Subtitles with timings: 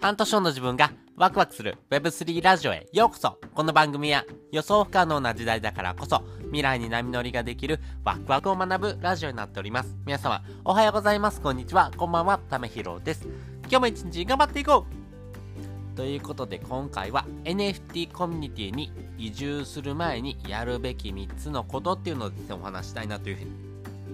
[0.00, 9.94] 半年後の自分がワクワクする Web3 ラジオへようこそこの番組は予想不可能な時代だからこそ未来に波乗りができるワクワクを学ぶラジオになっております。
[10.06, 11.42] 皆様おはようございます。
[11.42, 11.90] こんにちは。
[11.98, 12.38] こんばんは。
[12.48, 13.28] ためひろです。
[13.64, 14.86] 今日も一日頑張っていこ
[15.94, 23.50] うということで今回は NFT コミュニティに移住する前にやるべき3つのことっていうのをですねお話したいなというふうに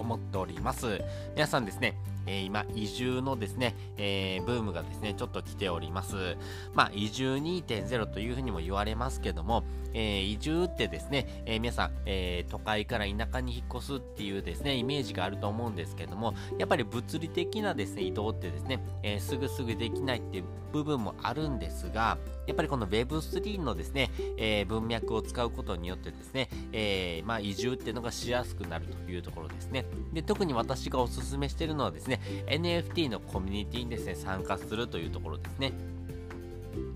[0.00, 1.00] 思っております。
[1.34, 1.96] 皆さんですね、
[2.26, 6.36] えー、今、移住のですね、えー、ブームがですね、ちょっと来ております。
[6.74, 29.84] まあ、移住2.0というふうにも言われますけども、えー、移住ってですね、え皆さん、え都会から田舎に引っ越すっていうですね、イメージがあると思うんですけども、やっぱり物理的なですね、移動ってですね、えすぐすぐできないっていう部分もあるんですが、やっぱりこの Web3 のですね、え文脈を使うことによってですね、えまあ、移住っていうのがしやすくなるというところですね。
[30.12, 35.72] で、特に私がおすすめしているのはですね、NFT のコミュニティにですね、参加するというところですね。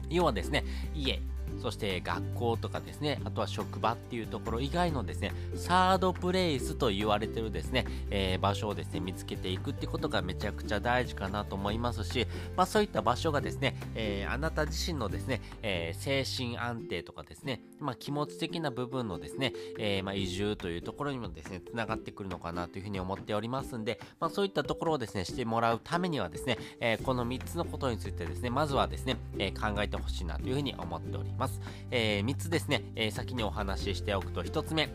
[0.09, 1.21] 要はですね、家、
[1.61, 31.50] そして学校とかですね、あとは職場っていうところ以外のですね、サードプレイスと言われてるですね、えー、場所をですね、見つけていくってことがめちゃくちゃ大事かなと思いますし、まあそういった場所がですね、えー、あなた自身のですね、えー、精神安定とかですね、まあ気持ち的な部分のですね、えまあ移住というところにもですね、繋がってくるのかなというふうに思っておりますんで、まあそういったところをですね、してもらうためにはですね、えこの3つのことについてですね、まずはですね、え考えてほしいなというふうに思っております。。
[31.91, 34.91] えー、3つですね、えー、先にお話ししておくと、1つ目、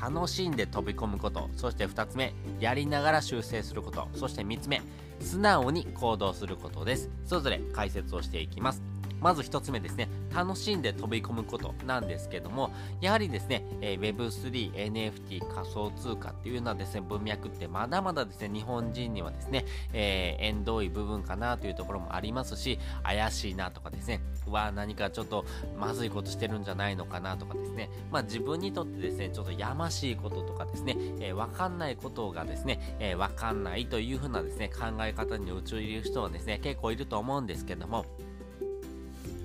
[0.00, 1.50] 楽しんで飛び込むこと。
[1.56, 4.08] そして2つ目、やりながら修正すること。
[4.14, 4.80] そして3つ目、
[5.20, 7.10] 素直に行動することです。
[7.26, 8.89] それぞれ解説をしていきます。
[9.20, 25.44] まず1つ目ですね、楽しんで飛び込むことなんですけども、やはりですね、えー、Web3、NFT、仮想通貨っていうようなですね、文脈ってまだまだですね、日本人にはですね、えー、縁遠い部分かなというところもありますし、怪しいなとかですね、うわ、何かちょっと
[25.78, 38.06] まずいことしてるんじゃないのかなとかですね、まあ自分にとってですね、ちょっとやましいこととかですね、えー、わかんないことがですね、えー、わかんないというふうなですね、考え方に陥る人はですね、結構いると思うんですけども、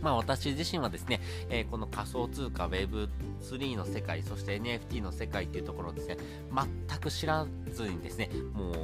[0.06, 6.18] まあ私自身はですね、えー、この仮想通貨 Web3 の世界、そして NFT の世界っていうところをですね、
[6.54, 8.76] 全く知らずにですね、もう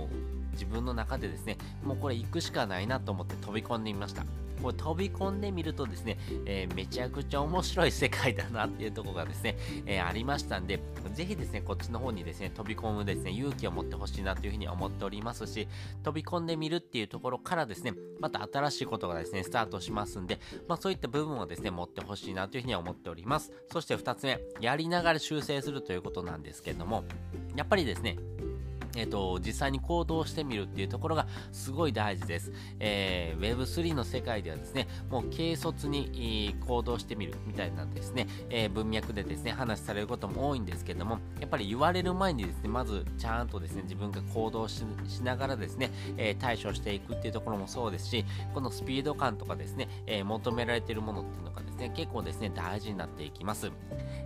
[0.54, 4.26] 自分の中でですね、もうこれ行くしかないなと思って飛び込んでみました。
[4.62, 10.80] これ飛び込んでみるとですね、えー、めちゃくちゃ面白い世界だなっていうところがですね、えー、ありましたんで、
[11.14, 15.68] ぜひですね、こっちの方にですね、飛び込むですね、勇気を持ってほしいなというふうに思っておりますし、
[16.04, 23.52] 飛び込んでみるっていうところからですね、また新しいことがですね、スタートしますんで、まあそういった部分をですね、持ってほしいなというふうに思っております。
[23.72, 27.04] そして2つ目、やりながら修正するということなんですけれども、
[27.56, 28.18] やっぱりですね、
[28.96, 32.52] えっ、ー、と、実際に行動してみるっていうところがすごい大事です。
[32.80, 44.84] えー、Web3 の世界ではですね、もう軽率に行動してみるみたいなですね、えー、文脈でですね、話されることも多いんですけども、やっぱり言われる前にですね、まずちゃんとですね、自分が行動し
[45.24, 53.72] ながらですね、えー、対処していくっていうところもそうですし、このスピード感とかですね、えー、求められているものっていうのがですね、結構ですね、大事になっていきます。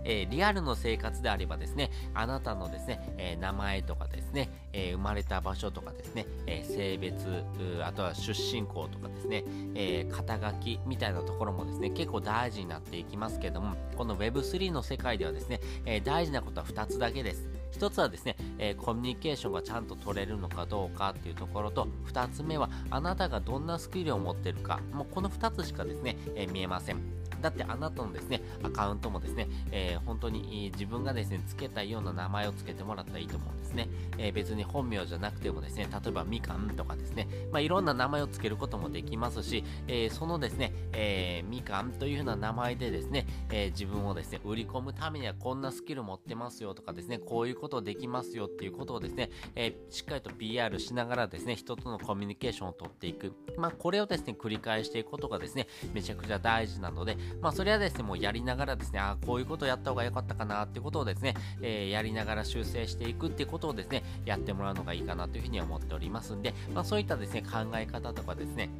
[0.04, 7.44] えー、リアルの生活であればですね、あなたのですね、えー、名前とかですね、えー、生まれた場所とかですね、え性別、
[7.82, 9.44] あとは出身校とかですね、
[9.74, 17.48] え肩書きみたいなところもですね、結構大事になっていきますけども、この Web3 の世界ではですね、え大事なことは2つだけです。
[17.72, 27.25] 1つはですね、えコミュニケーションがちゃんと取れるのかどうかっていうところと、2つ目はあなたがどんなスキルを持ってるか、もうこの2つしかですね、え見えません。
[27.40, 33.88] だってあなたのですね、アカウントもですね、えー、本当に自分がですね、付けたような名前を付けてもらったらいいと思うんですね。
[34.18, 53.32] えー、別に本名じゃなくてもですね、例えばみかんとかですね、まあ、いろんな名前を付けることもできますし、えー、そのですね、えみかんというような名前でですね、え自分をですね、売り込むためにはこんなスキル持ってますよとかですね、こういうことできますよっていうことをですね、えしっかりと PR しながらですね、人とのコミュニケーションをとっていく。
[53.56, 68.70] まあ、これをですね、繰り返していくことがですね、めちゃくちゃ大事なので、まあ、それはですね、もうやりながらですね、あこういうことをやった方が良かったかなっていうことをですね、えー、やりながら修正していくっていうことをですね、やってもらうのがいいかなというふうに思っておりますんで、まあ、そういったですね、考え方とかですね、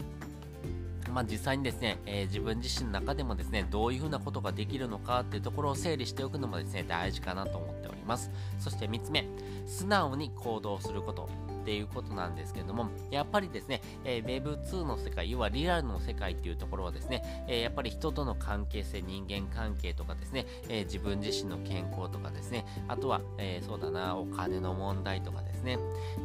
[1.13, 8.31] まあ、実際にですね、えー、自分自身の中でもですね、どういうふうなことができるのかっていうところを整理しておくのもですね、大事かなと思っております。
[8.59, 9.27] そして3つ目、
[9.67, 11.46] 素直に行動すること。
[11.67, 25.77] っていうことなんですけども、やっぱりですね、えー、Web2 の世界、要はリアルの世界っていうところはですね、えー、やっぱり人との関係性、人間関係とかですね、えー、自分自身の健康とかですね、あとは、えそうだな、お金の問題とかですね、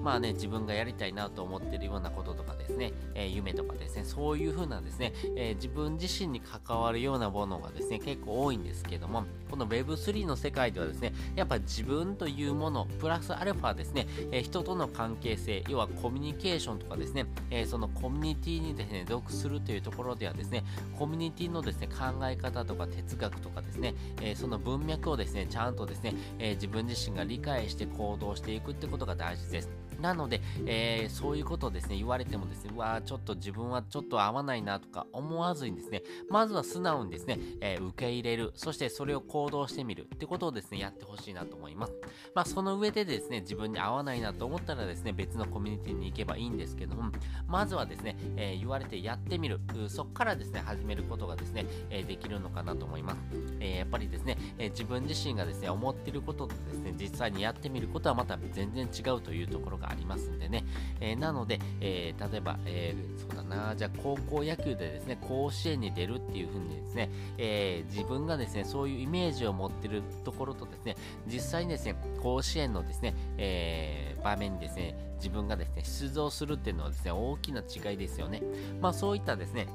[0.03, 20.63] まあね、自分がやりたいなと思ってるようなこととかですね、え夢とかですね、そういう風なですね、え自分自身に関わるようなものがですね、結構多いんですけども、この Web3 の世界ではですね、やっぱ自分というもの、プラスアルファですね、え人との関係性、要はコミュニケーションとかですね、えそのコミュニティにですね、属するというところではですね、
[20.97, 29.90] コミュニティのですね、考え方とか哲学とかですね、えその文脈をですね、ちゃんとですね、え自分自身が理解して行動していくってことが大事です。
[30.01, 41.93] なので、えー、そういうことをですね、言われてもですね、うわーちょっと自分はちょっと合わないなとか思わずにですね、まずは素直にですね、えー、受け入れる、そしてそれを行動してみるってことをですね、やってほしいなと思います。
[42.35, 47.11] まあ、その上でですね、自分に合わないなと思ったらですね、別のコミュニティに行けばいいんですけども、
[47.47, 53.17] まずはですね、えー、言われてやってみる、そこからですね、始めることがですね、えできるのかなと思います。
[53.59, 60.63] えやっぱりですね、え自分自身がですね、思ってることとですね、実際にやってみることはまた全然違うというところがありますんでね、
[60.99, 70.95] えなので、え例えば、えそうだな、じゃあ高校野球でですね、甲子園に出るっていう風にですね、え自分がですね、そういうイメージを持ってるところとですね、
[71.27, 78.41] 実際にですね、甲子園のですね、え場面にですね、自分がですね、出場するっていうのはですね、大きな違いですよね。
[78.81, 79.67] まあそういったですね、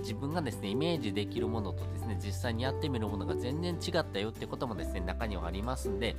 [0.00, 6.16] 自分がですね、イメージできるものとですね、実際にやってみるものが全然違ったよってこともですね、中にはありますんで、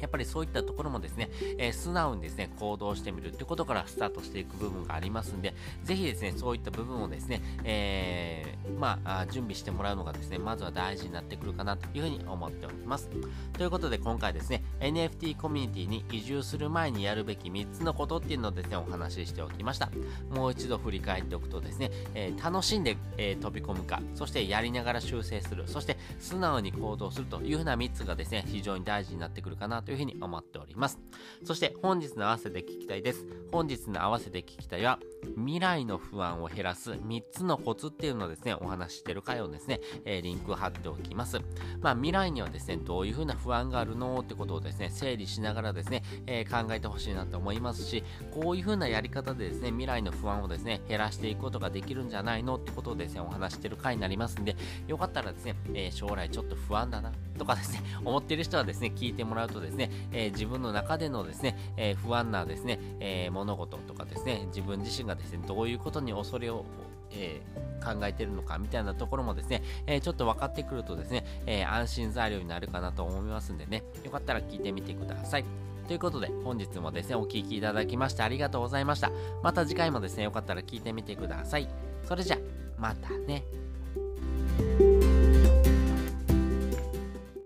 [0.00, 5.54] やっぱりそういったところもですね、えー、素直にですね、行動してみるってことからスタートしていく部分がありますんで、
[5.84, 13.10] ぜひですね、そういった部分をですね、えー、まあ、準備してもらうのがですね、まずは大事になってくるかなというふうに思っております。
[13.52, 19.90] ということで今回ですね、NFT コミュニティに移住する前にやるべき3つのことっていうのをですね、お話ししておきました。
[20.30, 31.00] もう一度振り返っておくとですね、えー、楽しんで、え飛び込むか、そしてやりながら修正する、そして素直に行動するというふうな3つがですね、非常に大事になってくるかなとというふうに思っております。
[31.44, 33.26] そして本日の合わせて聞きたいです。
[33.50, 35.00] 本日の合わせて聞きたいは、
[35.36, 41.40] 未来の不安を減らす3つのコツっていうのをですね、お話ししてる回をですね、えー、リンク貼っておきます。
[41.80, 54.54] まあ未来にはですね、どういうふうな不安があるのってことをですね、整理しながらですね、えー、考えてほしいなと思いますし、こういうふうなやり方でですね、未来の不安をですね、減らしていくことができるんじゃないのってことをですね、お話してる回になりますんで、
[54.86, 57.10] よかったらですね、えー、将来ちょっと不安だな
[57.40, 66.66] とかですね、 思ってる人はですね、聞いてもらうとですね、えー、自分の中でのですね、えー、不安なですね、えー、物事とかですね、自分自身がですね、どういうことに恐れを
[67.12, 67.40] え、
[67.82, 75.44] 考えてるのかみたいなところもですね、え、ちょっと分かってくるとですね、え、安心材料になるかなと思いますんでね、よかったら聞いてみてください。
[75.88, 79.10] ということで、本日もですね、お聴きいただきましてありがとうございました。
[79.42, 81.68] また次回もですね、よかったら聞いてみてください。
[82.04, 82.38] それじゃ、
[82.78, 83.42] またね。